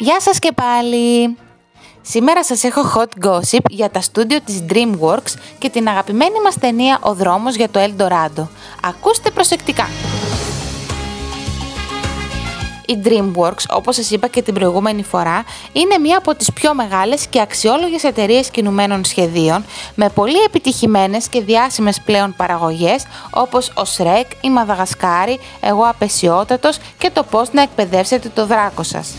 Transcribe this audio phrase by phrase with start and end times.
[0.00, 1.36] Γεια σας και πάλι!
[2.02, 6.98] Σήμερα σας έχω hot gossip για τα στούντιο της DreamWorks και την αγαπημένη μας ταινία
[7.02, 8.46] «Ο δρόμος για το Eldorado».
[8.82, 9.88] Ακούστε προσεκτικά!
[12.86, 17.26] Η DreamWorks, όπως σας είπα και την προηγούμενη φορά, είναι μία από τις πιο μεγάλες
[17.26, 24.26] και αξιόλογες εταιρείες κινουμένων σχεδίων, με πολύ επιτυχημένες και διάσημες πλέον παραγωγές, όπως ο Shrek,
[24.40, 29.14] η Μαδαγασκάρη, Εγώ Απεσιότατος και το πώς να εκπαιδεύσετε το δράκο σας.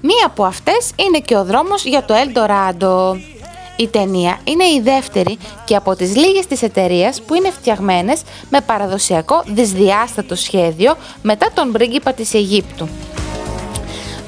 [0.00, 3.18] Μία από αυτές είναι και ο δρόμος για το Eldorado.
[3.76, 8.60] Η ταινία είναι η δεύτερη και από τις λίγες της εταιρεία που είναι φτιαγμένες με
[8.60, 12.88] παραδοσιακό δυσδιάστατο σχέδιο μετά τον πρίγκιπα της Αιγύπτου.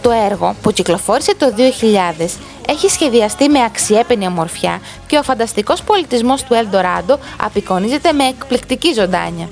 [0.03, 1.47] Το έργο που κυκλοφόρησε το
[2.19, 2.27] 2000
[2.69, 9.49] έχει σχεδιαστεί με αξιέπαινη ομορφιά και ο φανταστικός πολιτισμός του Eldorado απεικονίζεται με εκπληκτική ζωντάνια.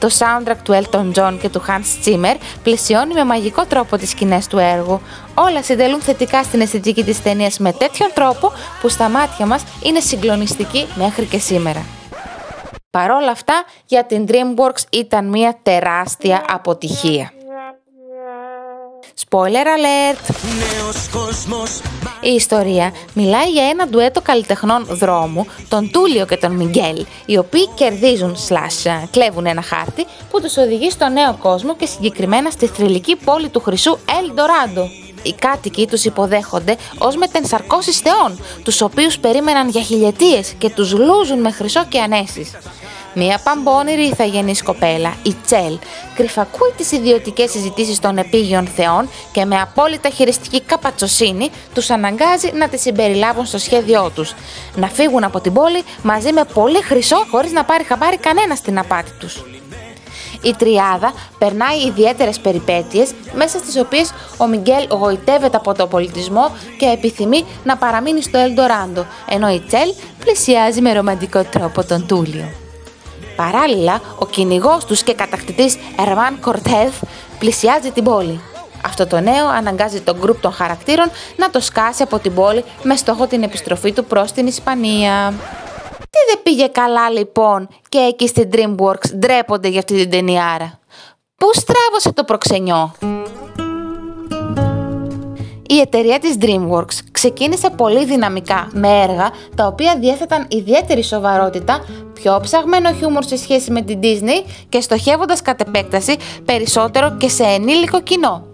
[0.00, 4.46] Το soundtrack του Elton John και του Hans Zimmer πλαισιώνει με μαγικό τρόπο τις σκηνές
[4.46, 5.00] του έργου.
[5.34, 10.00] Όλα συντελούν θετικά στην αισθητική της ταινίας με τέτοιον τρόπο που στα μάτια μας είναι
[10.00, 11.84] συγκλονιστική μέχρι και σήμερα.
[12.90, 17.32] Παρόλα αυτά, για την DreamWorks ήταν μια τεράστια αποτυχία.
[19.28, 20.34] Spoiler alert!
[22.20, 27.68] Η ιστορία μιλάει για ένα ντουέτο καλλιτεχνών δρόμου, τον Τούλιο και τον Μιγγέλ, οι οποίοι
[27.74, 33.16] κερδίζουν slash κλέβουν ένα χάρτη που τους οδηγεί στο νέο κόσμο και συγκεκριμένα στη θρηλυκή
[33.16, 34.84] πόλη του χρυσού El Dorado.
[35.22, 41.40] Οι κάτοικοι τους υποδέχονται ως μετενσαρκώσεις θεών, τους οποίους περίμεναν για χιλιετίες και τους λούζουν
[41.40, 42.50] με χρυσό και ανέσεις.
[43.14, 45.78] Μία παμπώνηρη ηθαγενής κοπέλα, η Τσέλ,
[46.14, 52.68] κρυφακούει τις ιδιωτικές συζητήσεις των επίγειων θεών και με απόλυτα χειριστική καπατσοσύνη τους αναγκάζει να
[52.68, 54.34] τις συμπεριλάβουν στο σχέδιό τους.
[54.74, 58.78] Να φύγουν από την πόλη μαζί με πολύ χρυσό, χωρίς να πάρει χαμπάρι κανένα στην
[58.78, 59.44] απάτη τους.
[60.42, 66.86] Η Τριάδα περνάει ιδιαίτερες περιπέτειες μέσα στις οποίες ο Μιγγέλ γοητεύεται από τον πολιτισμό και
[66.86, 72.59] επιθυμεί να παραμείνει στο Ελντοράντο, ενώ η Τσέλ πλησιάζει με ρομαντικό τρόπο τον Τούλιο.
[73.36, 76.92] Παράλληλα, ο κυνηγός τους και κατακτητής Ερμάν Κορτέδ
[77.38, 78.40] πλησιάζει την πόλη.
[78.84, 82.96] Αυτό το νέο αναγκάζει τον γκρουπ των χαρακτήρων να το σκάσει από την πόλη με
[82.96, 85.34] στόχο την επιστροφή του προς την Ισπανία.
[85.98, 90.78] Τι δεν πήγε καλά λοιπόν και εκεί στην DreamWorks ντρέπονται για αυτή την ταινιάρα.
[91.36, 92.94] Πού στράβωσε το προξενιό;
[95.66, 101.84] Η εταιρεία της DreamWorks ξεκίνησε πολύ δυναμικά με έργα τα οποία διέθεταν ιδιαίτερη σοβαρότητα,
[102.22, 107.42] πιο ψαγμένο χιούμορ σε σχέση με την Disney και στοχεύοντας κατ' επέκταση περισσότερο και σε
[107.42, 108.44] ενήλικο κοινό.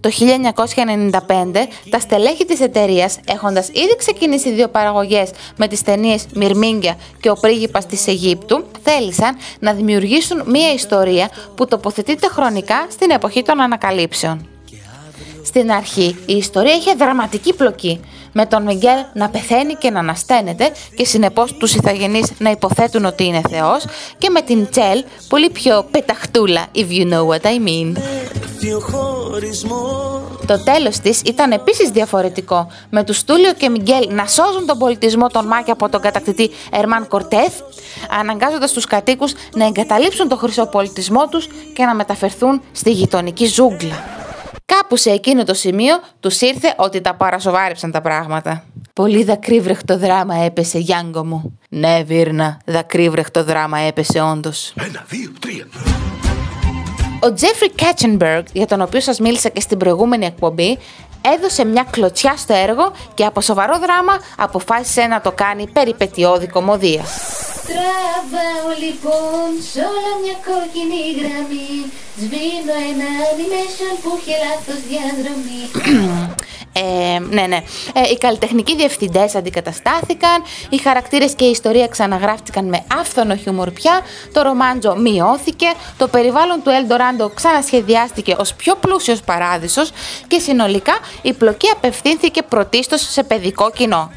[0.00, 6.96] Το 1995, τα στελέχη της εταιρείας, έχοντας ήδη ξεκινήσει δύο παραγωγές με τις ταινίες «Μυρμήγκια»
[7.20, 13.42] και «Ο πρίγκιπας της Αιγύπτου», θέλησαν να δημιουργήσουν μία ιστορία που τοποθετείται χρονικά στην εποχή
[13.42, 14.48] των ανακαλύψεων.
[15.44, 18.00] Στην αρχή η ιστορία είχε δραματική πλοκή,
[18.34, 23.24] με τον Μιγγέλ να πεθαίνει και να ανασταίνεται και συνεπώς τους ηθαγενείς να υποθέτουν ότι
[23.24, 23.84] είναι Θεός
[24.18, 27.96] και με την Τσέλ πολύ πιο πεταχτούλα, if you know what I mean.
[30.46, 35.28] Το τέλος της ήταν επίσης διαφορετικό, με τους Τούλιο και Μιγγέλ να σώζουν τον πολιτισμό
[35.28, 37.60] των Μάκια από τον κατακτητή Ερμάν Κορτέθ,
[38.20, 44.13] αναγκάζοντας τους κατοίκους να εγκαταλείψουν τον χρυσό πολιτισμό τους και να μεταφερθούν στη γειτονική ζούγκλα.
[44.84, 48.64] Κάπου σε εκείνο το σημείο τους ήρθε ότι τα παρασοβάρεψαν τα πράγματα.
[48.92, 51.58] Πολύ δακρύβρεχτο δράμα έπεσε, Γιάνγκο μου.
[51.68, 54.74] Ναι, Βίρνα, δακρύβρεχτο δράμα έπεσε όντως.
[54.76, 55.66] Ένα, δύο, τρία.
[57.20, 60.78] Ο Τζέφρι Κέτσενμπεργκ, για τον οποίο σας μίλησα και στην προηγούμενη εκπομπή,
[61.36, 67.04] έδωσε μια κλωτσιά στο έργο και από σοβαρό δράμα αποφάσισε να το κάνει περιπετειώδη κομμωδία.
[67.68, 71.72] Τραβάω λοιπόν σ' όλα μια κόκκινη γραμμή.
[72.20, 75.62] Σβήνω ένα animation που είχε λάθος διαδρομή.
[76.76, 77.56] Ε, ναι, ναι.
[77.94, 84.00] Ε, οι καλλιτεχνικοί διευθυντές αντικαταστάθηκαν, οι χαρακτήρες και η ιστορία ξαναγράφτηκαν με άφθονο χιούμορ πια,
[84.32, 89.90] το ρομάντζο μειώθηκε, το περιβάλλον του Ελντοράντο ξανασχεδιάστηκε ως πιο πλούσιος παράδεισος.
[90.26, 94.10] Και συνολικά η πλοκή απευθύνθηκε πρωτίστως σε παιδικό κοινό.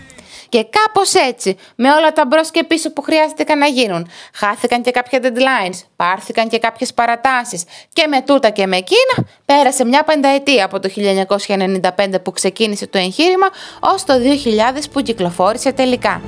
[0.49, 4.91] Και κάπως έτσι, με όλα τα μπρος και πίσω που χρειάστηκαν να γίνουν, χάθηκαν και
[4.91, 7.63] κάποια deadlines, πάρθηκαν και κάποιες παρατάσεις.
[7.93, 12.97] Και με τούτα και με εκείνα, πέρασε μια πενταετία από το 1995 που ξεκίνησε το
[12.97, 13.47] εγχείρημα
[13.79, 16.21] ως το 2000 που κυκλοφόρησε τελικά.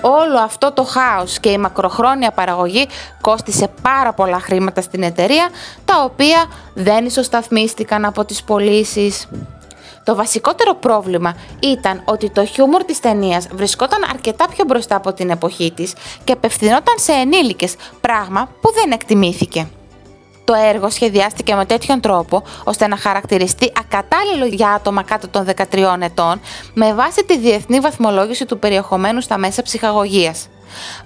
[0.00, 2.86] Όλο αυτό το χάος και η μακροχρόνια παραγωγή
[3.20, 5.48] κόστισε πάρα πολλά χρήματα στην εταιρεία,
[5.84, 6.44] τα οποία
[6.74, 9.28] δεν ισοσταθμίστηκαν από τις πωλήσεις.
[10.08, 15.30] Το βασικότερο πρόβλημα ήταν ότι το χιούμορ της ταινίας βρισκόταν αρκετά πιο μπροστά από την
[15.30, 15.94] εποχή της
[16.24, 19.68] και απευθυνόταν σε ενήλικες, πράγμα που δεν εκτιμήθηκε.
[20.44, 25.96] Το έργο σχεδιάστηκε με τέτοιον τρόπο ώστε να χαρακτηριστεί ακατάλληλο για άτομα κάτω των 13
[26.00, 26.40] ετών
[26.74, 30.48] με βάση τη διεθνή βαθμολόγηση του περιεχομένου στα μέσα ψυχαγωγίας.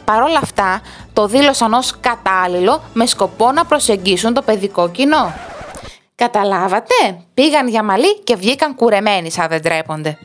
[0.05, 0.81] Παρ' όλα αυτά,
[1.12, 5.32] το δήλωσαν ως κατάλληλο με σκοπό να προσεγγίσουν το παιδικό κοινό.
[6.22, 10.19] Καταλάβατε, πήγαν για μαλλί και βγήκαν κουρεμένοι σαν δεν τρέπονται.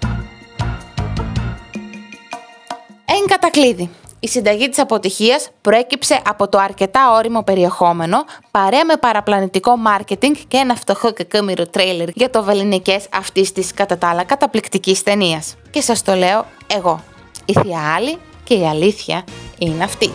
[3.05, 3.89] Εν κατακλείδη,
[4.19, 8.17] η συνταγή της αποτυχίας προέκυψε από το αρκετά όριμο περιεχόμενο,
[8.51, 13.73] παρέα με παραπλανητικό μάρκετινγκ και ένα φτωχό και κάμερο τρέιλερ για το βεληνικές αυτής της
[13.73, 15.55] κατά τα άλλα καταπληκτικής ταινίας.
[15.69, 16.45] Και σας το λέω
[16.75, 17.03] εγώ,
[17.45, 19.23] η Θεία Άλλη και η αλήθεια
[19.57, 20.11] είναι αυτή.